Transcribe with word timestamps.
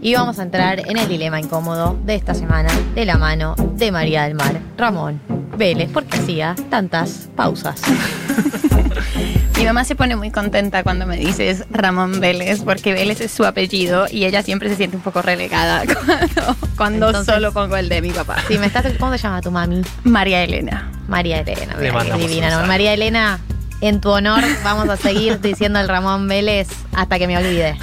y 0.00 0.14
vamos 0.14 0.38
a 0.38 0.42
entrar 0.42 0.88
en 0.88 0.96
el 0.96 1.06
dilema 1.06 1.38
incómodo 1.38 1.98
de 2.06 2.14
esta 2.14 2.32
semana 2.32 2.70
de 2.94 3.04
la 3.04 3.18
mano 3.18 3.56
de 3.74 3.92
María 3.92 4.22
del 4.22 4.36
Mar, 4.36 4.58
Ramón 4.78 5.20
Vélez, 5.58 5.90
porque 5.92 6.16
hacía 6.16 6.56
tantas 6.70 7.28
pausas. 7.36 7.82
Mi 9.62 9.66
mamá 9.66 9.84
se 9.84 9.94
pone 9.94 10.16
muy 10.16 10.32
contenta 10.32 10.82
cuando 10.82 11.06
me 11.06 11.16
dices 11.16 11.62
Ramón 11.70 12.18
Vélez, 12.18 12.62
porque 12.64 12.92
Vélez 12.92 13.20
es 13.20 13.30
su 13.30 13.44
apellido 13.44 14.06
y 14.10 14.24
ella 14.24 14.42
siempre 14.42 14.68
se 14.68 14.74
siente 14.74 14.96
un 14.96 15.04
poco 15.04 15.22
relegada 15.22 15.84
cuando, 16.04 16.56
cuando 16.76 17.06
Entonces- 17.06 17.32
solo 17.32 17.52
pongo 17.52 17.76
el 17.76 17.88
de 17.88 18.02
mi 18.02 18.10
papá. 18.10 18.38
Si 18.48 18.58
me 18.58 18.66
estás, 18.66 18.84
¿cómo 18.98 19.12
se 19.12 19.18
llama 19.18 19.40
tu 19.40 19.52
mami? 19.52 19.82
María 20.02 20.42
Elena. 20.42 20.90
María 21.06 21.38
Elena, 21.38 21.76
Le 21.78 21.92
mira, 21.92 22.16
divina, 22.16 22.50
¿no? 22.60 22.66
María 22.66 22.92
Elena, 22.92 23.38
en 23.80 24.00
tu 24.00 24.10
honor 24.10 24.42
vamos 24.64 24.88
a 24.88 24.96
seguir 24.96 25.40
diciendo 25.40 25.78
el 25.78 25.86
Ramón 25.86 26.26
Vélez 26.26 26.66
hasta 26.96 27.20
que 27.20 27.28
me 27.28 27.38
olvide. 27.38 27.78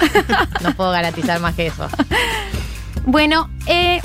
No 0.60 0.74
puedo 0.74 0.90
garantizar 0.90 1.40
más 1.40 1.54
que 1.54 1.68
eso. 1.68 1.88
Bueno, 3.06 3.48
eh, 3.66 4.02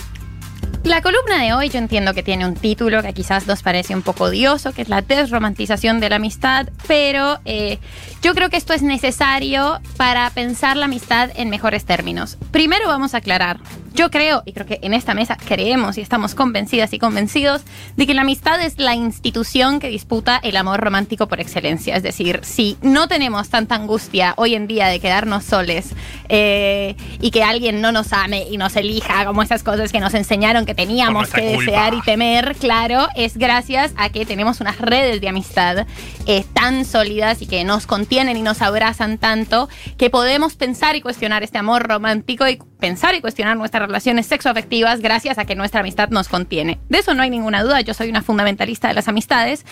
la 0.86 1.02
columna 1.02 1.42
de 1.42 1.54
hoy 1.54 1.70
yo 1.70 1.80
entiendo 1.80 2.14
que 2.14 2.22
tiene 2.22 2.46
un 2.46 2.54
título 2.54 3.02
que 3.02 3.14
quizás 3.14 3.48
nos 3.48 3.64
parece 3.64 3.96
un 3.96 4.04
poco 4.04 4.26
odioso, 4.26 4.72
que 4.72 4.84
es 4.84 4.90
la 4.90 5.02
desromantización 5.02 6.00
de 6.00 6.10
la 6.10 6.18
amistad, 6.18 6.70
pero 6.88 7.40
eh, 7.46 7.80
yo 8.22 8.36
creo 8.36 8.50
que 8.50 8.58
esto 8.58 8.74
es 8.74 8.84
necesario 8.84 9.80
para 9.98 10.30
pensar 10.30 10.78
la 10.78 10.86
amistad 10.86 11.32
en 11.36 11.50
mejores 11.50 11.86
términos. 11.86 12.38
Primero 12.52 12.88
vamos 12.88 13.16
a 13.16 13.18
aclarar, 13.18 13.60
yo 13.96 14.12
creo, 14.12 14.44
y 14.46 14.52
creo 14.52 14.66
que 14.66 14.80
en 14.82 14.94
esta 14.94 15.14
mesa 15.14 15.38
creemos 15.38 15.98
y 15.98 16.02
estamos 16.02 16.36
convencidas 16.36 16.92
y 16.94 17.00
convencidos 17.00 17.62
de 17.96 18.06
que 18.06 18.14
la 18.14 18.22
amistad 18.22 18.62
es 18.62 18.78
la 18.78 18.94
institución 18.94 19.80
que 19.80 19.88
disputa 19.88 20.38
el 20.44 20.58
amor 20.58 20.82
romántico 20.82 21.28
por 21.28 21.40
excelencia. 21.40 21.96
Es 21.96 22.04
decir, 22.04 22.42
si 22.44 22.78
no 22.82 23.08
tenemos 23.08 23.50
tanta 23.50 23.76
angustia 23.76 24.34
hoy 24.38 24.54
en 24.54 24.68
día 24.68 24.88
de 24.88 25.00
quedarnos 25.00 25.46
soles 25.46 25.94
eh, 26.28 26.96
y 27.22 27.32
que 27.32 27.44
alguien 27.44 27.82
no 27.82 27.92
nos 27.92 28.12
ame 28.12 28.46
y 28.50 28.58
nos 28.58 28.76
elija, 28.76 29.26
como 29.26 29.42
esas 29.42 29.64
cosas 29.64 29.92
que 29.92 30.02
nos 30.02 30.14
enseñaron 30.14 30.66
que 30.66 30.76
teníamos 30.76 31.30
que 31.30 31.56
culpa. 31.56 31.60
desear 31.60 31.94
y 31.94 32.02
temer, 32.02 32.56
claro, 32.60 33.08
es 33.16 33.38
gracias 33.38 33.94
a 33.96 34.10
que 34.10 34.26
tenemos 34.26 34.60
unas 34.60 34.78
redes 34.78 35.22
de 35.22 35.30
amistad 35.30 35.88
eh, 36.26 36.44
tan 36.54 36.84
sólidas 36.84 37.42
y 37.42 37.48
que 37.48 37.64
nos 37.64 37.88
contienen 37.88 38.36
y 38.36 38.42
nos 38.42 38.62
abrazan 38.62 39.18
tanto 39.18 39.70
que 39.98 40.10
podemos 40.10 40.56
pensar 40.56 40.98
y 40.98 41.02
cuestionar 41.02 41.44
este 41.44 41.58
amor 41.58 41.88
romántico 41.88 42.48
y 42.48 42.60
pensar 42.86 43.16
y 43.16 43.22
cuestionar 43.22 43.58
nuestras 43.58 43.88
relaciones 43.88 44.28
sexoafectivas 44.28 45.00
gracias 45.00 45.40
a 45.40 45.46
que 45.46 45.56
nuestra 45.56 45.80
amistad 45.80 46.10
nos 46.10 46.28
contiene. 46.30 46.78
De 46.88 47.00
eso 47.00 47.16
no 47.16 47.24
hay 47.24 47.32
ninguna 47.32 47.64
duda, 47.64 47.82
yo 47.82 47.96
soy 47.96 48.10
una 48.10 48.22
fundamentalista 48.22 48.88
de 48.88 48.94
las 48.94 49.08
amistades, 49.08 49.66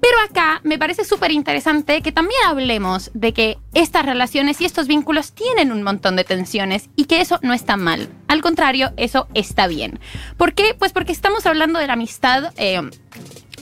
pero 0.00 0.14
acá 0.26 0.62
me 0.64 0.78
parece 0.78 1.04
súper 1.04 1.32
interesante 1.32 2.00
que 2.00 2.12
también 2.12 2.40
hablemos 2.46 3.10
de 3.12 3.34
que 3.34 3.58
estas 3.74 4.06
relaciones 4.06 4.58
y 4.62 4.64
estos 4.64 4.86
vínculos 4.86 5.34
tienen 5.34 5.70
un 5.70 5.82
montón 5.82 6.16
de 6.16 6.24
tensiones 6.24 6.88
y 6.96 7.04
que 7.04 7.20
eso 7.20 7.38
no 7.42 7.52
está 7.52 7.76
mal. 7.76 8.08
Al 8.26 8.40
contrario, 8.40 8.90
eso 8.96 9.28
está 9.34 9.66
bien. 9.66 10.00
¿Por 10.38 10.54
qué? 10.54 10.74
Pues 10.78 10.94
porque 10.94 11.12
estamos 11.12 11.44
hablando 11.44 11.78
de 11.78 11.88
la 11.88 11.92
amistad. 11.92 12.54
eh, 12.56 12.80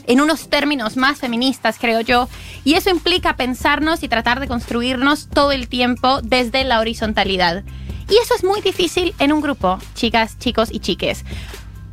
en 0.07 0.21
unos 0.21 0.49
términos 0.49 0.97
más 0.97 1.17
feministas, 1.17 1.77
creo 1.79 1.99
yo, 1.99 2.29
y 2.63 2.75
eso 2.75 2.91
implica 2.91 3.35
pensarnos 3.37 4.03
y 4.03 4.07
tratar 4.07 4.39
de 4.39 4.47
construirnos 4.47 5.29
todo 5.29 5.51
el 5.51 5.67
tiempo 5.67 6.21
desde 6.21 6.63
la 6.63 6.79
horizontalidad. 6.79 7.63
Y 8.09 8.17
eso 8.17 8.35
es 8.35 8.43
muy 8.43 8.61
difícil 8.61 9.13
en 9.19 9.31
un 9.31 9.41
grupo, 9.41 9.79
chicas, 9.95 10.37
chicos 10.37 10.69
y 10.71 10.79
chiques. 10.79 11.23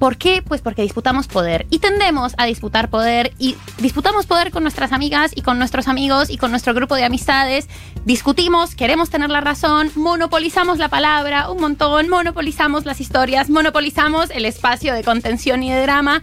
¿Por 0.02 0.16
qué? 0.16 0.42
Pues 0.42 0.60
porque 0.60 0.82
disputamos 0.82 1.28
poder 1.28 1.64
y 1.70 1.78
tendemos 1.78 2.34
a 2.36 2.44
disputar 2.44 2.90
poder 2.90 3.32
y 3.38 3.54
disputamos 3.78 4.26
poder 4.26 4.50
con 4.50 4.64
nuestras 4.64 4.90
amigas 4.90 5.30
y 5.32 5.42
con 5.42 5.58
nuestros 5.60 5.86
amigos 5.86 6.28
y 6.28 6.38
con 6.38 6.50
nuestro 6.50 6.74
grupo 6.74 6.96
de 6.96 7.04
amistades. 7.04 7.68
Discutimos, 8.04 8.74
queremos 8.74 9.10
tener 9.10 9.30
la 9.30 9.40
razón, 9.40 9.92
monopolizamos 9.94 10.78
la 10.78 10.88
palabra 10.88 11.50
un 11.50 11.60
montón, 11.60 12.08
monopolizamos 12.08 12.84
las 12.84 13.00
historias, 13.00 13.48
monopolizamos 13.48 14.30
el 14.30 14.44
espacio 14.44 14.92
de 14.92 15.04
contención 15.04 15.62
y 15.62 15.70
de 15.70 15.82
drama. 15.82 16.20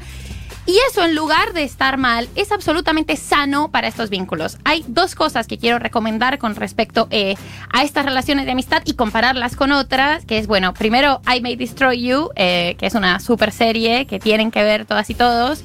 Y 0.70 0.78
eso, 0.88 1.04
en 1.04 1.16
lugar 1.16 1.54
de 1.54 1.64
estar 1.64 1.98
mal, 1.98 2.30
es 2.36 2.52
absolutamente 2.52 3.16
sano 3.16 3.72
para 3.72 3.88
estos 3.88 4.12
vínculos. 4.12 4.60
Hay 4.66 4.86
dos 4.88 5.16
cosas 5.16 5.48
que 5.48 5.58
quiero 5.58 5.80
recomendar 5.80 6.38
con 6.38 6.54
respecto 6.54 7.08
eh, 7.10 7.34
a 7.74 7.82
estas 7.82 8.06
relaciones 8.06 8.46
de 8.46 8.52
amistad 8.52 8.84
y 8.86 8.94
compararlas 8.94 9.56
con 9.56 9.72
otras, 9.72 10.26
que 10.26 10.38
es, 10.38 10.46
bueno, 10.46 10.76
primero 10.76 11.22
I 11.26 11.42
May 11.42 11.56
Destroy 11.56 12.00
You, 12.00 12.30
eh, 12.36 12.76
que 12.78 12.86
es 12.86 12.94
una 12.94 13.20
super 13.20 13.52
serie 13.52 14.06
que 14.06 14.20
tienen 14.20 14.52
que 14.52 14.62
ver 14.62 14.86
todas 14.86 15.10
y 15.10 15.16
todos. 15.16 15.64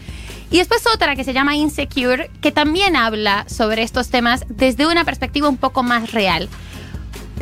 Y 0.50 0.56
después 0.56 0.82
otra 0.86 1.16
que 1.16 1.24
se 1.24 1.34
llama 1.34 1.54
Insecure, 1.54 2.30
que 2.40 2.50
también 2.50 2.96
habla 2.96 3.44
sobre 3.46 3.82
estos 3.82 4.08
temas 4.08 4.46
desde 4.48 4.86
una 4.86 5.04
perspectiva 5.04 5.50
un 5.50 5.58
poco 5.58 5.82
más 5.82 6.12
real. 6.12 6.48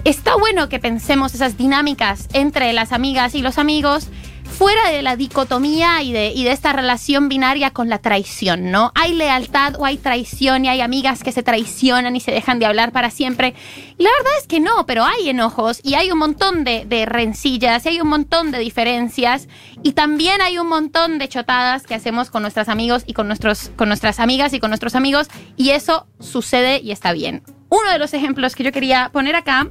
Está 0.03 0.35
bueno 0.35 0.69
que 0.69 0.81
pensemos 0.81 1.33
esas 1.33 1.57
dinámicas 1.57 2.27
entre 2.33 2.73
las 2.73 2.91
amigas 2.91 3.37
y 3.37 3.41
los 3.41 3.57
amigos 3.57 4.09
fuera 4.53 4.91
de 4.91 5.03
la 5.03 5.17
dicotomía 5.17 6.03
y 6.03 6.13
de, 6.13 6.29
y 6.29 6.45
de 6.45 6.53
esta 6.53 6.73
relación 6.73 7.29
binaria 7.29 7.71
con 7.71 7.89
la 7.89 7.99
traición, 7.99 8.71
¿no? 8.71 8.93
Hay 8.95 9.15
lealtad 9.15 9.75
o 9.79 9.85
hay 9.85 9.97
traición 9.97 10.65
y 10.65 10.69
hay 10.69 10.81
amigas 10.81 11.23
que 11.25 11.33
se 11.33 11.43
traicionan 11.43 12.15
y 12.15 12.21
se 12.21 12.31
dejan 12.31 12.59
de 12.59 12.67
hablar 12.67 12.93
para 12.93 13.11
siempre. 13.11 13.55
Y 13.99 14.03
la 14.03 14.11
verdad 14.19 14.33
es 14.39 14.47
que 14.47 14.61
no, 14.61 14.87
pero 14.87 15.05
hay 15.05 15.29
enojos 15.29 15.81
y 15.83 15.95
hay 15.95 16.11
un 16.11 16.19
montón 16.19 16.65
de, 16.65 16.85
de 16.85 17.07
rencillas 17.07 17.85
y 17.87 17.91
hay 17.91 18.01
un 18.01 18.09
montón 18.09 18.51
de 18.51 18.59
diferencias 18.59 19.49
y 19.83 19.93
también 19.93 20.41
hay 20.41 20.59
un 20.59 20.69
montón 20.69 21.19
de 21.19 21.29
chotadas 21.29 21.87
que 21.87 21.95
hacemos 21.95 22.31
con 22.31 22.43
nuestros 22.43 22.69
amigos 22.69 23.03
y 23.07 23.15
con, 23.15 23.27
nuestros, 23.27 23.71
con 23.77 23.89
nuestras 23.89 24.21
amigas 24.21 24.53
y 24.53 24.61
con 24.61 24.71
nuestros 24.71 24.95
amigos 24.95 25.29
y 25.57 25.71
eso 25.71 26.07
sucede 26.21 26.81
y 26.81 26.93
está 26.93 27.13
bien. 27.13 27.43
Uno 27.69 27.91
de 27.91 27.99
los 27.99 28.13
ejemplos 28.13 28.55
que 28.55 28.65
yo 28.65 28.73
quería 28.73 29.11
poner 29.13 29.35
acá 29.35 29.69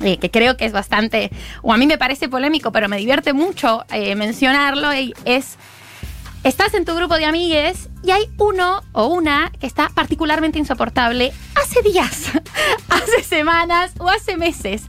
eh, 0.00 0.18
que 0.18 0.30
creo 0.30 0.56
que 0.56 0.64
es 0.64 0.72
bastante, 0.72 1.30
o 1.62 1.72
a 1.72 1.76
mí 1.76 1.86
me 1.86 1.98
parece 1.98 2.28
polémico, 2.28 2.72
pero 2.72 2.88
me 2.88 2.96
divierte 2.96 3.32
mucho 3.32 3.84
eh, 3.90 4.14
mencionarlo, 4.14 4.94
y 4.94 5.14
es, 5.24 5.56
estás 6.44 6.74
en 6.74 6.84
tu 6.84 6.94
grupo 6.94 7.16
de 7.16 7.24
amigues 7.24 7.88
y 8.02 8.10
hay 8.10 8.30
uno 8.38 8.82
o 8.92 9.06
una 9.06 9.52
que 9.58 9.66
está 9.66 9.90
particularmente 9.90 10.58
insoportable 10.58 11.32
hace 11.54 11.82
días, 11.82 12.30
hace 12.88 13.22
semanas 13.22 13.92
o 13.98 14.08
hace 14.08 14.36
meses. 14.36 14.88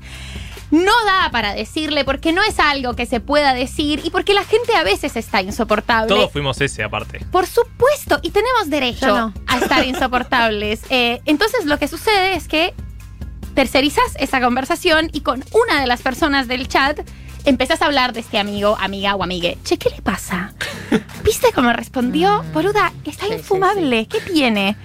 No 0.71 0.91
da 1.03 1.31
para 1.31 1.55
decirle 1.55 2.05
porque 2.05 2.31
no 2.31 2.43
es 2.43 2.59
algo 2.59 2.95
que 2.95 3.07
se 3.07 3.19
pueda 3.19 3.55
decir 3.55 4.01
y 4.03 4.11
porque 4.11 4.35
la 4.35 4.43
gente 4.43 4.75
a 4.75 4.83
veces 4.83 5.15
está 5.15 5.41
insoportable. 5.41 6.09
Todos 6.09 6.31
fuimos 6.31 6.61
ese 6.61 6.83
aparte. 6.83 7.25
Por 7.31 7.47
supuesto, 7.47 8.19
y 8.21 8.29
tenemos 8.29 8.69
derecho 8.69 9.07
no. 9.07 9.33
a 9.47 9.57
estar 9.57 9.85
insoportables. 9.85 10.81
Eh, 10.91 11.21
entonces 11.25 11.65
lo 11.65 11.77
que 11.77 11.87
sucede 11.87 12.33
es 12.33 12.47
que 12.47 12.73
tercerizas 13.59 14.15
esa 14.19 14.39
conversación 14.39 15.09
y 15.11 15.19
con 15.19 15.43
una 15.51 15.81
de 15.81 15.85
las 15.85 16.01
personas 16.01 16.47
del 16.47 16.69
chat 16.69 16.97
empezás 17.43 17.81
a 17.81 17.87
hablar 17.87 18.13
de 18.13 18.21
este 18.21 18.39
amigo, 18.39 18.77
amiga 18.79 19.15
o 19.15 19.23
amigue. 19.23 19.57
Che, 19.65 19.77
¿qué 19.77 19.89
le 19.89 20.01
pasa? 20.01 20.53
¿Viste 21.25 21.49
cómo 21.53 21.73
respondió? 21.73 22.41
Boluda, 22.53 22.93
está 23.03 23.25
Sí, 23.25 23.31
sí, 23.33 23.37
infumable. 23.39 24.07
¿Qué 24.07 24.21
tiene? 24.21 24.77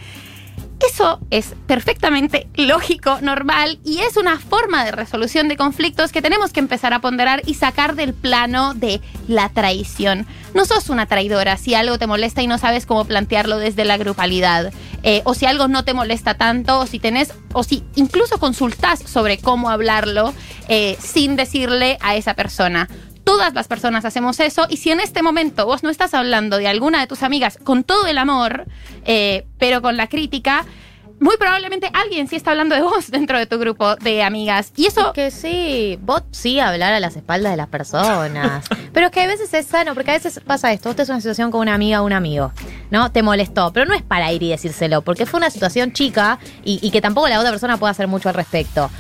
Eso 0.84 1.20
es 1.30 1.54
perfectamente 1.68 2.48
lógico, 2.56 3.18
normal 3.22 3.78
y 3.84 4.00
es 4.00 4.16
una 4.16 4.40
forma 4.40 4.84
de 4.84 4.90
resolución 4.90 5.46
de 5.46 5.56
conflictos 5.56 6.10
que 6.10 6.20
tenemos 6.20 6.52
que 6.52 6.58
empezar 6.58 6.92
a 6.92 7.00
ponderar 7.00 7.42
y 7.46 7.54
sacar 7.54 7.94
del 7.94 8.12
plano 8.12 8.74
de 8.74 9.00
la 9.28 9.50
traición. 9.50 10.26
No 10.52 10.64
sos 10.64 10.90
una 10.90 11.06
traidora 11.06 11.56
si 11.58 11.74
algo 11.74 11.96
te 11.98 12.08
molesta 12.08 12.42
y 12.42 12.48
no 12.48 12.58
sabes 12.58 12.86
cómo 12.86 13.04
plantearlo 13.04 13.58
desde 13.58 13.84
la 13.84 13.96
grupalidad. 13.98 14.72
Eh, 15.06 15.20
o 15.24 15.34
si 15.34 15.44
algo 15.44 15.68
no 15.68 15.84
te 15.84 15.92
molesta 15.92 16.34
tanto, 16.34 16.80
o 16.80 16.86
si 16.86 16.98
tenés, 16.98 17.34
o 17.52 17.62
si 17.62 17.84
incluso 17.94 18.38
consultás 18.38 19.00
sobre 19.00 19.36
cómo 19.36 19.68
hablarlo 19.68 20.32
eh, 20.68 20.96
sin 20.98 21.36
decirle 21.36 21.98
a 22.00 22.16
esa 22.16 22.32
persona. 22.32 22.88
Todas 23.22 23.52
las 23.52 23.68
personas 23.68 24.06
hacemos 24.06 24.40
eso 24.40 24.66
y 24.68 24.78
si 24.78 24.90
en 24.90 25.00
este 25.00 25.22
momento 25.22 25.66
vos 25.66 25.82
no 25.82 25.90
estás 25.90 26.14
hablando 26.14 26.56
de 26.56 26.68
alguna 26.68 27.00
de 27.00 27.06
tus 27.06 27.22
amigas 27.22 27.58
con 27.62 27.84
todo 27.84 28.06
el 28.06 28.16
amor, 28.16 28.64
eh, 29.04 29.46
pero 29.58 29.82
con 29.82 29.98
la 29.98 30.08
crítica, 30.08 30.64
muy 31.20 31.36
probablemente 31.36 31.90
alguien 31.92 32.28
sí 32.28 32.36
está 32.36 32.50
hablando 32.50 32.74
de 32.74 32.82
vos 32.82 33.10
dentro 33.10 33.38
de 33.38 33.46
tu 33.46 33.58
grupo 33.58 33.96
de 33.96 34.22
amigas. 34.22 34.72
Y 34.76 34.86
eso 34.86 35.12
Que 35.12 35.30
sí, 35.30 35.98
vos 36.02 36.22
sí 36.30 36.60
hablar 36.60 36.92
a 36.92 37.00
las 37.00 37.16
espaldas 37.16 37.52
de 37.52 37.56
las 37.56 37.68
personas. 37.68 38.64
Pero 38.92 39.06
es 39.06 39.12
que 39.12 39.22
a 39.22 39.26
veces 39.26 39.52
es 39.54 39.66
sano, 39.66 39.94
porque 39.94 40.10
a 40.10 40.14
veces 40.14 40.40
pasa 40.44 40.72
esto. 40.72 40.88
Vos 40.88 40.96
tenés 40.96 41.08
una 41.08 41.20
situación 41.20 41.50
con 41.50 41.60
una 41.60 41.74
amiga 41.74 42.02
o 42.02 42.04
un 42.06 42.12
amigo, 42.12 42.52
¿no? 42.90 43.10
Te 43.10 43.22
molestó, 43.22 43.72
pero 43.72 43.86
no 43.86 43.94
es 43.94 44.02
para 44.02 44.30
ir 44.32 44.42
y 44.42 44.50
decírselo, 44.50 45.02
porque 45.02 45.26
fue 45.26 45.38
una 45.38 45.50
situación 45.50 45.92
chica 45.92 46.38
y, 46.64 46.78
y 46.80 46.90
que 46.90 47.00
tampoco 47.00 47.28
la 47.28 47.38
otra 47.38 47.50
persona 47.50 47.76
puede 47.76 47.90
hacer 47.90 48.06
mucho 48.06 48.28
al 48.28 48.34
respecto. 48.34 48.90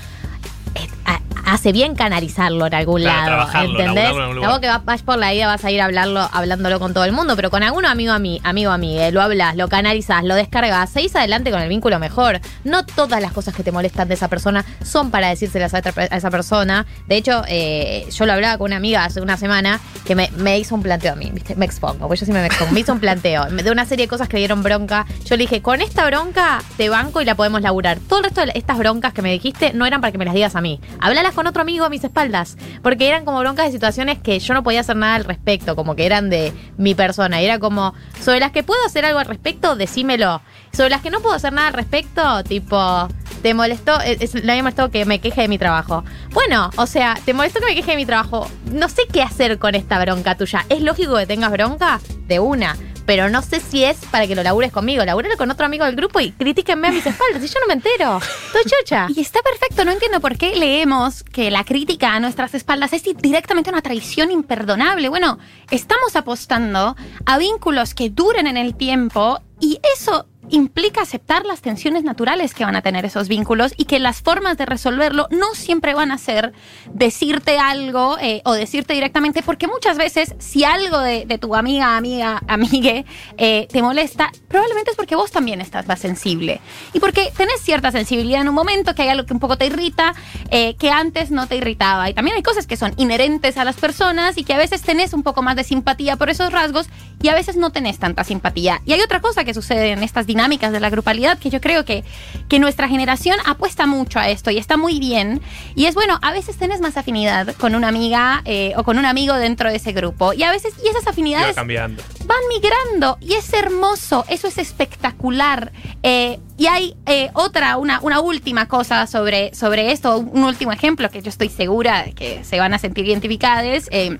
Hace 1.46 1.72
bien 1.72 1.94
canalizarlo 1.94 2.66
en 2.66 2.74
algún 2.74 3.02
Claro, 3.02 3.36
lado, 3.36 3.64
¿entendés? 3.64 4.10
en 4.10 4.20
algún 4.20 4.46
vos 4.46 4.58
que 4.60 4.66
vas, 4.68 4.84
vas 4.84 5.02
por 5.02 5.18
la 5.18 5.32
vida 5.32 5.46
vas 5.46 5.64
a 5.64 5.70
ir 5.70 5.80
a 5.80 5.84
hablarlo, 5.84 6.28
hablándolo 6.32 6.80
con 6.80 6.94
todo 6.94 7.04
el 7.04 7.12
mundo, 7.12 7.36
pero 7.36 7.50
con 7.50 7.62
alguno 7.62 7.88
amigo 7.88 8.12
a 8.12 8.18
mí, 8.18 8.40
amigo 8.44 8.70
a 8.70 8.78
mí, 8.78 8.98
lo 9.10 9.20
hablas, 9.20 9.56
lo 9.56 9.68
canalizas, 9.68 10.24
lo 10.24 10.34
descargas, 10.34 10.90
seguís 10.90 11.14
adelante 11.16 11.50
con 11.50 11.60
el 11.60 11.68
vínculo 11.68 11.98
mejor. 11.98 12.40
No 12.64 12.84
todas 12.84 13.20
las 13.20 13.32
cosas 13.32 13.54
que 13.54 13.62
te 13.62 13.72
molestan 13.72 14.08
de 14.08 14.14
esa 14.14 14.28
persona 14.28 14.64
son 14.82 15.10
para 15.10 15.28
decírselas 15.28 15.74
a, 15.74 15.78
esa 15.78 16.30
persona. 16.30 16.86
De 17.06 17.16
hecho, 17.16 17.42
eh, 17.48 18.06
yo 18.10 18.26
lo 18.26 18.32
hablaba 18.32 18.58
con 18.58 18.66
una 18.66 18.76
amiga 18.76 19.04
hace 19.04 19.20
una 19.20 19.36
semana 19.36 19.80
que 20.06 20.14
me, 20.14 20.30
me 20.36 20.58
hizo 20.58 20.74
un 20.74 20.82
planteo 20.82 21.12
a 21.12 21.16
mí, 21.16 21.30
¿viste? 21.32 21.54
Me 21.56 21.66
expongo, 21.66 22.06
porque 22.08 22.20
yo 22.20 22.26
sí 22.26 22.32
me 22.32 22.44
expongo. 22.46 22.72
Me 22.72 22.80
hizo 22.80 22.92
un 22.92 23.00
planteo 23.00 23.44
de 23.46 23.70
una 23.70 23.84
serie 23.84 24.06
de 24.06 24.08
cosas 24.08 24.28
que 24.28 24.36
dieron 24.36 24.62
bronca. 24.62 25.06
Yo 25.24 25.36
le 25.36 25.42
dije, 25.44 25.62
con 25.62 25.80
esta 25.80 26.06
bronca 26.06 26.62
te 26.76 26.88
banco 26.88 27.20
y 27.20 27.24
la 27.24 27.34
podemos 27.34 27.60
laburar. 27.60 27.98
Todo 28.08 28.20
el 28.20 28.24
resto 28.24 28.44
de 28.44 28.52
estas 28.54 28.78
broncas 28.78 29.12
que 29.12 29.22
me 29.22 29.30
dijiste 29.32 29.72
no 29.74 29.86
eran 29.86 30.00
para 30.00 30.12
que 30.12 30.18
me 30.18 30.24
las 30.24 30.34
digas 30.34 30.56
a 30.56 30.60
mí. 30.60 30.80
Hablalas 31.00 31.33
con 31.34 31.46
otro 31.46 31.62
amigo 31.62 31.84
a 31.84 31.90
mis 31.90 32.04
espaldas. 32.04 32.56
Porque 32.82 33.08
eran 33.08 33.24
como 33.24 33.40
broncas 33.40 33.66
de 33.66 33.72
situaciones 33.72 34.18
que 34.18 34.38
yo 34.38 34.54
no 34.54 34.62
podía 34.62 34.80
hacer 34.80 34.96
nada 34.96 35.16
al 35.16 35.24
respecto, 35.24 35.76
como 35.76 35.94
que 35.96 36.06
eran 36.06 36.30
de 36.30 36.52
mi 36.78 36.94
persona. 36.94 37.40
Era 37.40 37.58
como, 37.58 37.94
sobre 38.20 38.40
las 38.40 38.52
que 38.52 38.62
puedo 38.62 38.84
hacer 38.86 39.04
algo 39.04 39.18
al 39.18 39.26
respecto, 39.26 39.76
decímelo. 39.76 40.40
Sobre 40.72 40.90
las 40.90 41.02
que 41.02 41.10
no 41.10 41.20
puedo 41.20 41.34
hacer 41.34 41.52
nada 41.52 41.68
al 41.68 41.74
respecto, 41.74 42.42
tipo, 42.44 43.08
te 43.42 43.54
molestó, 43.54 44.00
es, 44.00 44.20
es- 44.20 44.34
le 44.44 44.50
había 44.52 44.62
molestado 44.62 44.90
que 44.90 45.04
me 45.04 45.20
queje 45.20 45.42
de 45.42 45.48
mi 45.48 45.58
trabajo. 45.58 46.04
Bueno, 46.32 46.70
o 46.76 46.86
sea, 46.86 47.18
te 47.24 47.34
molestó 47.34 47.60
que 47.60 47.66
me 47.66 47.74
queje 47.74 47.92
de 47.92 47.96
mi 47.96 48.06
trabajo. 48.06 48.48
No 48.72 48.88
sé 48.88 49.02
qué 49.12 49.22
hacer 49.22 49.58
con 49.58 49.74
esta 49.74 49.98
bronca 50.00 50.36
tuya. 50.36 50.64
¿Es 50.68 50.80
lógico 50.80 51.16
que 51.16 51.26
tengas 51.26 51.50
bronca? 51.52 52.00
De 52.26 52.40
una. 52.40 52.76
Pero 53.06 53.28
no 53.28 53.42
sé 53.42 53.60
si 53.60 53.84
es 53.84 53.96
para 54.10 54.26
que 54.26 54.34
lo 54.34 54.42
labures 54.42 54.72
conmigo. 54.72 55.04
Labúralo 55.04 55.36
con 55.36 55.50
otro 55.50 55.66
amigo 55.66 55.84
del 55.84 55.96
grupo 55.96 56.20
y 56.20 56.32
critíquenme 56.32 56.88
a 56.88 56.92
mis 56.92 57.06
espaldas. 57.06 57.42
Y 57.42 57.48
yo 57.48 57.60
no 57.60 57.66
me 57.66 57.74
entero. 57.74 58.20
Estoy 58.46 58.62
chocha. 58.64 59.06
Y 59.14 59.20
está 59.20 59.40
perfecto, 59.42 59.84
no 59.84 59.92
entiendo 59.92 60.20
por 60.20 60.36
qué 60.36 60.56
leemos 60.56 61.22
que 61.24 61.50
la 61.50 61.64
crítica 61.64 62.14
a 62.14 62.20
nuestras 62.20 62.54
espaldas 62.54 62.92
es 62.92 63.02
directamente 63.02 63.70
una 63.70 63.82
traición 63.82 64.30
imperdonable. 64.30 65.08
Bueno, 65.08 65.38
estamos 65.70 66.16
apostando 66.16 66.96
a 67.26 67.38
vínculos 67.38 67.94
que 67.94 68.10
duren 68.10 68.46
en 68.46 68.56
el 68.56 68.74
tiempo 68.74 69.40
y 69.60 69.80
eso 69.96 70.26
implica 70.50 71.02
aceptar 71.02 71.44
las 71.44 71.60
tensiones 71.60 72.04
naturales 72.04 72.54
que 72.54 72.64
van 72.64 72.76
a 72.76 72.82
tener 72.82 73.04
esos 73.04 73.28
vínculos 73.28 73.72
y 73.76 73.84
que 73.84 73.98
las 73.98 74.22
formas 74.22 74.56
de 74.58 74.66
resolverlo 74.66 75.26
no 75.30 75.54
siempre 75.54 75.94
van 75.94 76.12
a 76.12 76.18
ser 76.18 76.52
decirte 76.92 77.58
algo 77.58 78.16
eh, 78.20 78.42
o 78.44 78.52
decirte 78.52 78.94
directamente, 78.94 79.42
porque 79.42 79.66
muchas 79.66 79.96
veces 79.96 80.34
si 80.38 80.64
algo 80.64 80.98
de, 80.98 81.38
tu 81.38 81.54
amiga, 81.54 81.96
amiga, 81.96 82.42
amigue 82.48 83.04
eh, 83.36 83.66
te 83.70 83.82
molesta, 83.82 84.30
probablemente 84.48 84.90
es 84.92 84.96
porque 84.96 85.16
vos 85.16 85.30
también 85.30 85.60
estás 85.60 85.86
más 85.86 85.98
sensible 85.98 86.60
y 86.92 87.00
porque 87.00 87.32
tenés 87.36 87.60
cierta 87.60 87.90
sensibilidad 87.90 88.40
en 88.40 88.48
un 88.48 88.54
momento, 88.54 88.94
que 88.94 89.02
hay 89.02 89.08
algo 89.08 89.26
que 89.26 89.32
un 89.32 89.40
poco 89.40 89.56
te 89.56 89.66
irrita, 89.66 90.14
eh, 90.50 90.76
que 90.76 90.90
antes 90.90 91.30
no 91.30 91.46
te 91.46 91.56
irritaba. 91.56 92.08
Y 92.10 92.14
también 92.14 92.36
hay 92.36 92.42
cosas 92.42 92.66
que 92.66 92.76
son 92.76 92.94
inherentes 92.96 93.56
a 93.56 93.64
las 93.64 93.76
personas 93.76 94.38
y 94.38 94.44
que 94.44 94.54
a 94.54 94.58
veces 94.58 94.82
tenés 94.82 95.12
un 95.12 95.22
poco 95.22 95.42
más 95.42 95.56
de 95.56 95.64
simpatía 95.64 96.16
por 96.16 96.30
esos 96.30 96.52
rasgos 96.52 96.88
y 97.22 97.28
a 97.28 97.34
veces 97.34 97.56
no 97.56 97.70
tenés 97.70 97.98
tanta 97.98 98.24
simpatía. 98.24 98.80
Y 98.84 98.92
hay 98.92 99.00
otra 99.00 99.20
cosa 99.20 99.44
que 99.44 99.54
sucede 99.54 99.92
en 99.92 100.02
estas 100.02 100.26
dinámicas 100.34 100.72
de 100.72 100.80
la 100.80 100.90
grupalidad 100.90 101.38
que 101.38 101.48
yo 101.48 101.60
creo 101.60 101.84
que, 101.84 102.02
que 102.48 102.58
nuestra 102.58 102.88
generación 102.88 103.36
apuesta 103.46 103.86
mucho 103.86 104.18
a 104.18 104.28
esto 104.28 104.50
y 104.50 104.58
está 104.58 104.76
muy 104.76 104.98
bien. 104.98 105.40
Y 105.76 105.86
es 105.86 105.94
bueno, 105.94 106.18
a 106.22 106.32
veces 106.32 106.56
tenés 106.56 106.80
más 106.80 106.96
afinidad 106.96 107.54
con 107.56 107.76
una 107.76 107.86
amiga 107.86 108.42
eh, 108.44 108.72
o 108.76 108.82
con 108.82 108.98
un 108.98 109.06
amigo 109.06 109.34
dentro 109.34 109.70
de 109.70 109.76
ese 109.76 109.92
grupo. 109.92 110.32
Y 110.32 110.42
a 110.42 110.50
veces, 110.50 110.74
y 110.84 110.88
esas 110.88 111.06
afinidades 111.06 111.54
van 111.54 112.42
migrando 112.48 113.16
y 113.20 113.34
es 113.34 113.52
hermoso, 113.52 114.24
eso 114.28 114.48
es 114.48 114.58
espectacular. 114.58 115.70
Eh, 116.02 116.40
y 116.56 116.66
hay 116.66 116.96
eh, 117.06 117.30
otra, 117.34 117.76
una, 117.76 118.00
una 118.00 118.18
última 118.20 118.66
cosa 118.66 119.06
sobre, 119.06 119.54
sobre 119.54 119.92
esto, 119.92 120.18
un 120.18 120.42
último 120.42 120.72
ejemplo 120.72 121.08
que 121.10 121.22
yo 121.22 121.28
estoy 121.28 121.48
segura 121.48 122.02
de 122.02 122.12
que 122.12 122.42
se 122.42 122.58
van 122.58 122.74
a 122.74 122.78
sentir 122.78 123.06
identificadas. 123.06 123.88
eh, 123.92 124.18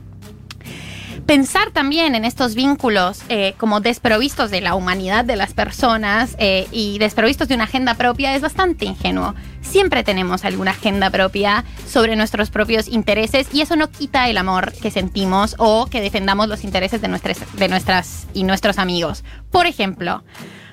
pensar 1.27 1.71
también 1.71 2.15
en 2.15 2.25
estos 2.25 2.55
vínculos 2.55 3.23
eh, 3.29 3.55
como 3.57 3.81
desprovistos 3.81 4.51
de 4.51 4.61
la 4.61 4.75
humanidad 4.75 5.25
de 5.25 5.37
las 5.37 5.55
personas 5.55 6.37
eh, 6.39 6.67
y 6.71 6.99
desprovistos 6.99 7.49
de 7.49 7.55
una 7.55 7.65
agenda 7.65 7.95
propia 7.95 8.35
es 8.35 8.43
bastante 8.43 8.85
ingenuo. 8.85 9.35
Siempre 9.63 10.05
tenemos 10.05 10.45
alguna 10.45 10.73
agenda 10.73 11.11
propia 11.11 11.65
sobre 11.87 12.17
nuestros 12.17 12.51
propios 12.51 12.89
intereses 12.89 13.49
y 13.53 13.63
eso 13.63 13.77
no 13.77 13.91
quita 13.91 14.29
el 14.29 14.37
amor 14.37 14.73
que 14.73 14.91
sentimos 14.91 15.55
o 15.59 15.87
que 15.87 16.01
defendamos 16.01 16.49
los 16.49 16.65
intereses 16.65 17.01
de 17.01 17.09
nuestras, 17.09 17.39
de 17.57 17.69
nuestras 17.69 18.27
y 18.35 18.45
nuestros 18.45 18.79
amigos. 18.79 19.25
Por 19.51 19.67
ejemplo, 19.67 20.23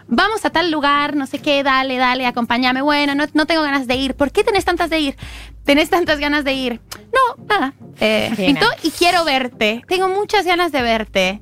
vamos 0.08 0.44
a 0.44 0.50
tal 0.50 0.70
lugar, 0.72 1.16
no 1.16 1.26
sé 1.28 1.40
qué, 1.40 1.64
dale, 1.64 1.98
dale, 1.98 2.26
acompáñame. 2.26 2.82
Bueno, 2.82 3.16
no, 3.16 3.26
no 3.34 3.46
tengo 3.46 3.62
ganas 3.62 3.88
de 3.88 3.96
ir. 3.96 4.16
¿Por 4.16 4.32
qué 4.32 4.44
tenés 4.44 4.66
tantas 4.66 4.90
de 4.90 5.00
ir? 5.00 5.16
¿Tenés 5.64 5.90
tantas 5.90 6.20
ganas 6.20 6.44
de 6.44 6.54
ir? 6.54 6.82
Nada. 7.48 7.74
Eh, 8.00 8.32
Fina. 8.36 8.60
pintó 8.60 8.68
y 8.84 8.92
quiero 8.92 9.24
verte. 9.26 9.82
Tengo 9.88 10.10
muchas 10.10 10.46
ganas 10.46 10.72
de 10.72 10.82
verte. 10.82 11.42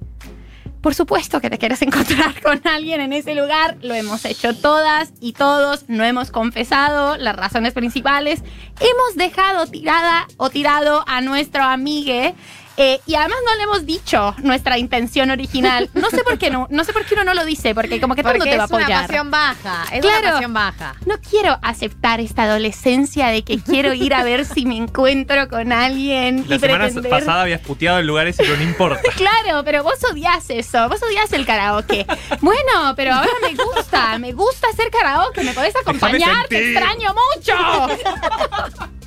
Por 0.82 0.96
supuesto 0.96 1.42
que 1.42 1.50
te 1.50 1.58
quieres 1.58 1.82
encontrar 1.84 2.42
con 2.42 2.62
alguien 2.66 3.02
en 3.02 3.14
ese 3.14 3.36
lugar. 3.36 3.78
Lo 3.82 3.94
hemos 3.94 4.24
hecho 4.26 4.56
todas 4.56 5.12
y 5.20 5.34
todos. 5.34 5.90
No 5.90 6.04
hemos 6.04 6.32
confesado 6.32 7.18
las 7.18 7.36
razones 7.36 7.74
principales. 7.74 8.42
Hemos 8.80 9.16
dejado 9.16 9.68
tirada 9.68 10.28
o 10.38 10.50
tirado 10.50 11.04
a 11.08 11.22
nuestro 11.22 11.64
amigue. 11.64 12.34
Eh, 12.82 13.02
y 13.06 13.16
además 13.16 13.38
no 13.46 13.56
le 13.58 13.64
hemos 13.64 13.86
dicho 13.86 14.34
nuestra 14.40 14.78
intención 14.78 15.30
original. 15.32 15.90
No 15.94 16.10
sé 16.10 16.24
por 16.24 16.38
qué 16.38 16.50
no, 16.50 16.66
no 16.72 16.84
sé 16.86 16.94
por 16.94 17.06
qué 17.06 17.14
uno 17.16 17.26
no 17.26 17.34
lo 17.34 17.44
dice, 17.46 17.76
porque 17.76 18.00
como 18.02 18.16
que 18.16 18.24
todo 18.24 18.34
Porque 18.34 18.50
te 18.52 18.58
va 18.58 18.64
a 18.64 18.66
es 18.66 18.72
una 18.72 18.84
apoyar. 18.86 19.06
pasión 19.08 19.30
baja. 19.32 19.84
Es 19.92 20.02
Claro. 20.02 20.20
una 20.22 20.32
pasión 20.32 20.54
baja. 20.54 20.96
No 21.06 21.16
quiero 21.30 21.60
aceptar 21.62 22.20
esta 22.22 22.44
adolescencia 22.44 23.28
de 23.28 23.44
que 23.44 23.60
quiero 23.60 23.94
ir 23.94 24.14
a 24.14 24.24
ver 24.24 24.46
si 24.46 24.66
me 24.66 24.78
encuentro 24.78 25.48
con 25.50 25.72
alguien 25.74 26.46
La 26.48 26.56
y 26.56 26.60
semana 26.60 26.86
pretender. 26.86 27.12
pasada 27.12 27.42
habías 27.42 27.62
puteado 27.62 28.00
en 28.00 28.08
lugares 28.08 28.38
y 28.40 28.44
no 28.48 28.64
importa. 28.64 29.02
Claro, 29.16 29.64
pero 29.66 29.84
vos 29.84 29.96
odias 30.10 30.50
eso, 30.50 30.88
vos 30.88 31.02
odias 31.04 31.32
el 31.34 31.46
karaoke. 31.46 32.06
Bueno, 32.40 32.94
pero 32.96 33.14
ahora 33.14 33.30
me 33.42 33.56
gusta, 33.62 34.18
me 34.20 34.32
gusta 34.32 34.68
hacer 34.72 34.90
karaoke, 34.90 35.44
me 35.44 35.52
podés 35.54 35.76
acompañar, 35.76 36.48
te 36.48 36.72
extraño 36.72 37.14
mucho. 37.36 37.54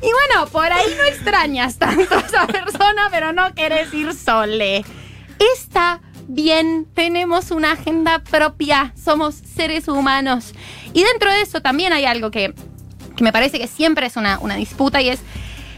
Y 0.00 0.08
bueno, 0.10 0.46
por 0.50 0.72
ahí 0.72 0.94
no 0.96 1.04
extrañas 1.04 1.78
tanto 1.78 2.14
a 2.14 2.20
esa 2.20 2.46
persona, 2.46 3.08
pero 3.10 3.32
no 3.32 3.54
querés 3.54 3.92
ir 3.94 4.12
sole. 4.14 4.84
Está 5.56 6.00
bien, 6.28 6.86
tenemos 6.94 7.50
una 7.50 7.72
agenda 7.72 8.20
propia, 8.20 8.92
somos 9.02 9.34
seres 9.34 9.88
humanos. 9.88 10.52
Y 10.92 11.02
dentro 11.04 11.30
de 11.30 11.42
eso 11.42 11.60
también 11.60 11.92
hay 11.92 12.04
algo 12.04 12.30
que, 12.30 12.54
que 13.16 13.24
me 13.24 13.32
parece 13.32 13.58
que 13.58 13.66
siempre 13.66 14.06
es 14.06 14.16
una, 14.16 14.38
una 14.38 14.56
disputa 14.56 15.00
y 15.02 15.08
es 15.10 15.20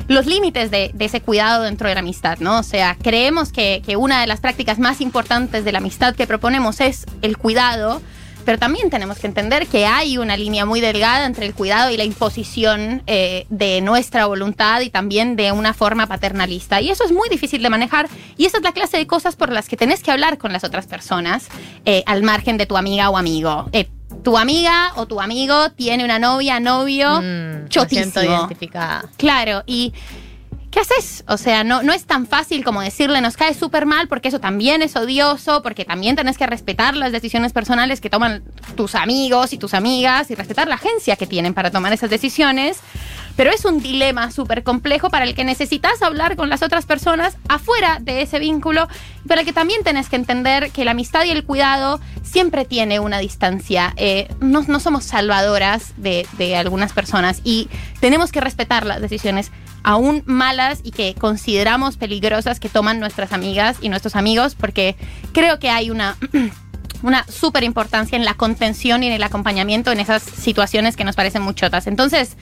los 0.08 0.26
límites 0.26 0.70
de, 0.70 0.90
de 0.94 1.04
ese 1.04 1.20
cuidado 1.20 1.64
dentro 1.64 1.88
de 1.88 1.94
la 1.94 2.00
amistad, 2.00 2.38
¿no? 2.38 2.60
O 2.60 2.62
sea, 2.62 2.96
creemos 3.02 3.52
que, 3.52 3.82
que 3.84 3.96
una 3.96 4.20
de 4.20 4.26
las 4.26 4.40
prácticas 4.40 4.78
más 4.78 5.00
importantes 5.00 5.64
de 5.64 5.72
la 5.72 5.78
amistad 5.78 6.14
que 6.14 6.26
proponemos 6.26 6.80
es 6.80 7.06
el 7.22 7.36
cuidado, 7.36 8.00
pero 8.46 8.58
también 8.58 8.88
tenemos 8.88 9.18
que 9.18 9.26
entender 9.26 9.66
que 9.66 9.84
hay 9.84 10.16
una 10.16 10.36
línea 10.36 10.64
muy 10.64 10.80
delgada 10.80 11.26
entre 11.26 11.44
el 11.44 11.52
cuidado 11.52 11.90
y 11.90 11.96
la 11.98 12.04
imposición 12.04 13.02
eh, 13.06 13.44
de 13.50 13.80
nuestra 13.82 14.24
voluntad 14.26 14.80
y 14.80 14.88
también 14.88 15.36
de 15.36 15.52
una 15.52 15.74
forma 15.74 16.06
paternalista. 16.06 16.80
Y 16.80 16.88
eso 16.90 17.04
es 17.04 17.12
muy 17.12 17.28
difícil 17.28 17.62
de 17.62 17.68
manejar 17.68 18.08
y 18.38 18.46
esa 18.46 18.58
es 18.58 18.62
la 18.62 18.72
clase 18.72 18.96
de 18.96 19.06
cosas 19.06 19.36
por 19.36 19.50
las 19.52 19.68
que 19.68 19.76
tenés 19.76 20.02
que 20.02 20.10
hablar 20.12 20.38
con 20.38 20.52
las 20.52 20.64
otras 20.64 20.86
personas 20.86 21.48
eh, 21.84 22.02
al 22.06 22.22
margen 22.22 22.56
de 22.56 22.66
tu 22.66 22.76
amiga 22.76 23.10
o 23.10 23.18
amigo. 23.18 23.68
Eh, 23.72 23.88
tu 24.22 24.38
amiga 24.38 24.92
o 24.96 25.06
tu 25.06 25.20
amigo 25.20 25.70
tiene 25.72 26.04
una 26.04 26.18
novia, 26.18 26.60
novio, 26.60 27.20
Mm, 27.20 27.22
me 27.22 27.68
siento 27.68 27.68
chotísimo. 27.70 28.22
identificada. 28.24 29.04
Claro, 29.16 29.62
y 29.66 29.92
¿qué 30.76 30.80
haces? 30.80 31.24
O 31.26 31.38
sea, 31.38 31.64
no, 31.64 31.82
no 31.82 31.94
es 31.94 32.04
tan 32.04 32.26
fácil 32.26 32.62
como 32.62 32.82
decirle 32.82 33.22
nos 33.22 33.38
cae 33.38 33.54
súper 33.54 33.86
mal 33.86 34.08
porque 34.08 34.28
eso 34.28 34.40
también 34.40 34.82
es 34.82 34.94
odioso, 34.94 35.62
porque 35.62 35.86
también 35.86 36.16
tenés 36.16 36.36
que 36.36 36.46
respetar 36.46 36.94
las 36.94 37.12
decisiones 37.12 37.54
personales 37.54 38.02
que 38.02 38.10
toman 38.10 38.42
tus 38.76 38.94
amigos 38.94 39.54
y 39.54 39.58
tus 39.58 39.72
amigas 39.72 40.30
y 40.30 40.34
respetar 40.34 40.68
la 40.68 40.74
agencia 40.74 41.16
que 41.16 41.26
tienen 41.26 41.54
para 41.54 41.70
tomar 41.70 41.94
esas 41.94 42.10
decisiones. 42.10 42.80
Pero 43.36 43.52
es 43.52 43.64
un 43.64 43.80
dilema 43.80 44.30
súper 44.30 44.62
complejo 44.64 45.08
para 45.08 45.24
el 45.24 45.34
que 45.34 45.44
necesitas 45.44 46.02
hablar 46.02 46.36
con 46.36 46.50
las 46.50 46.62
otras 46.62 46.84
personas 46.84 47.38
afuera 47.48 47.98
de 48.02 48.20
ese 48.20 48.38
vínculo, 48.38 48.86
para 49.26 49.40
el 49.40 49.46
que 49.46 49.54
también 49.54 49.82
tenés 49.82 50.10
que 50.10 50.16
entender 50.16 50.70
que 50.72 50.84
la 50.84 50.90
amistad 50.90 51.24
y 51.24 51.30
el 51.30 51.44
cuidado 51.44 52.00
siempre 52.22 52.66
tiene 52.66 53.00
una 53.00 53.18
distancia. 53.18 53.94
Eh, 53.96 54.28
no, 54.40 54.62
no 54.68 54.78
somos 54.80 55.04
salvadoras 55.04 55.94
de, 55.96 56.26
de 56.36 56.54
algunas 56.56 56.92
personas 56.92 57.40
y 57.44 57.70
tenemos 58.00 58.30
que 58.30 58.42
respetar 58.42 58.84
las 58.84 59.00
decisiones 59.00 59.50
aún 59.82 60.22
malas 60.26 60.80
y 60.82 60.90
que 60.90 61.14
consideramos 61.14 61.96
peligrosas 61.96 62.60
que 62.60 62.68
toman 62.68 63.00
nuestras 63.00 63.32
amigas 63.32 63.78
y 63.80 63.88
nuestros 63.88 64.16
amigos, 64.16 64.54
porque 64.54 64.96
creo 65.32 65.58
que 65.58 65.70
hay 65.70 65.90
una 65.90 66.16
una 67.02 67.24
súper 67.28 67.64
importancia 67.64 68.16
en 68.16 68.24
la 68.24 68.34
contención 68.34 69.02
y 69.02 69.06
en 69.06 69.12
el 69.12 69.22
acompañamiento 69.22 69.92
en 69.92 70.00
esas 70.00 70.22
situaciones 70.22 70.96
que 70.96 71.04
nos 71.04 71.16
parecen 71.16 71.42
muy 71.42 71.54
chotas. 71.54 71.86
Entonces, 71.86 72.36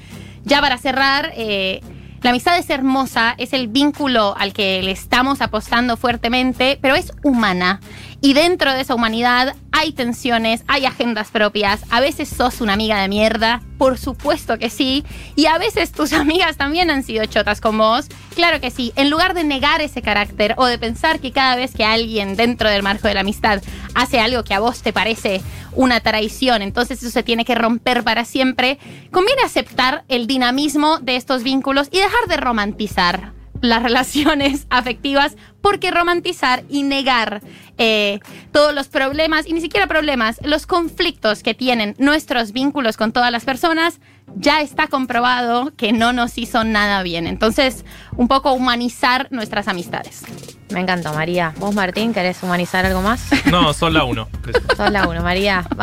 ya 0.45 0.61
para 0.61 0.79
cerrar, 0.79 1.33
eh, 1.37 1.81
la 2.23 2.31
amistad 2.31 2.57
es 2.57 2.71
hermosa, 2.71 3.35
es 3.37 3.53
el 3.53 3.69
vínculo 3.69 4.35
al 4.39 4.55
que 4.55 4.83
le 4.83 4.93
estamos 4.93 5.43
apostando 5.43 5.99
fuertemente, 5.99 6.79
pero 6.81 6.95
es 6.95 7.13
humana. 7.23 7.81
Y 8.25 8.33
dentro 8.33 8.73
de 8.73 8.81
esa 8.81 8.95
humanidad 8.95 9.55
hay 9.71 9.93
tensiones, 9.93 10.65
hay 10.67 10.87
agendas 10.87 11.29
propias. 11.31 11.83
A 11.91 12.01
veces 12.01 12.27
sos 12.27 12.63
una 12.63 12.73
amiga 12.73 12.99
de 13.03 13.07
mierda, 13.07 13.61
por 13.77 13.99
supuesto 13.99 14.59
que 14.59 14.71
sí. 14.71 15.05
Y 15.37 15.45
a 15.45 15.59
veces 15.59 15.93
tus 15.93 16.11
amigas 16.15 16.57
también 16.57 16.91
han 16.91 17.03
sido 17.03 17.27
chotas 17.27 17.61
con 17.61 17.77
vos. 17.77 18.07
Claro 18.35 18.63
que 18.63 18.71
sí. 18.71 18.95
En 18.97 19.11
lugar 19.11 19.35
de 19.35 19.45
negar 19.45 19.83
ese 19.83 20.01
carácter 20.01 20.55
o 20.57 20.65
de 20.65 20.79
pensar 20.79 21.21
que 21.21 21.33
cada 21.33 21.55
vez 21.55 21.75
que 21.75 21.85
alguien 21.85 22.35
dentro 22.35 22.71
del 22.71 22.83
marco 22.83 23.09
de 23.09 23.13
la 23.13 23.21
amistad 23.21 23.61
hace 23.95 24.21
algo 24.21 24.43
que 24.43 24.55
a 24.55 24.61
vos 24.61 24.81
te 24.81 24.95
parece 24.95 25.43
una 25.73 26.01
traición, 26.01 26.63
entonces 26.63 27.03
eso 27.03 27.11
se 27.11 27.25
tiene 27.25 27.45
que 27.45 27.55
romper 27.55 28.05
para 28.05 28.25
siempre, 28.25 28.79
conviene 29.11 29.43
aceptar 29.43 30.05
el 30.09 30.27
dinamismo 30.27 30.99
de 30.99 31.17
estos 31.17 31.43
vínculos 31.43 31.89
y 31.91 31.99
dejar 31.99 32.27
de 32.27 32.39
romantizar 32.39 33.44
las 33.65 33.83
relaciones 33.83 34.67
afectivas 34.71 35.37
porque 35.61 35.91
romantizar 35.91 36.65
y 36.69 36.83
negar 36.83 37.41
eh, 37.79 38.21
todos 38.53 38.75
los 38.75 38.89
problemas, 38.89 39.47
y 39.47 39.55
ni 39.55 39.61
siquiera 39.61 39.87
problemas, 39.87 40.39
los 40.45 40.67
conflictos 40.67 41.43
que 41.43 41.55
tienen 41.55 41.95
nuestros 41.99 42.53
vínculos 42.53 42.97
con 42.97 43.13
todas 43.13 43.33
las 43.33 43.45
personas, 43.45 44.01
ya 44.37 44.61
está 44.61 44.89
comprobado 44.89 45.73
que 45.77 45.93
no 45.93 46.13
nos 46.13 46.39
hizo 46.39 46.65
nada 46.65 47.03
bien. 47.03 47.27
Entonces, 47.27 47.85
un 48.17 48.29
poco 48.29 48.53
humanizar 48.53 49.29
nuestras 49.31 49.69
amistades. 49.69 50.23
Me 50.71 50.81
encantó, 50.81 51.15
María. 51.15 51.55
¿Vos, 51.59 51.75
Martín, 51.75 52.13
querés 52.13 52.43
humanizar 52.43 52.85
algo 52.85 53.01
más? 53.01 53.29
No, 53.51 53.73
son 53.73 53.95
la 53.95 54.05
uno. 54.05 54.29
Sos 54.77 54.91
la 54.91 55.09
uno, 55.09 55.23
María. 55.23 55.65
Vamos 55.71 55.79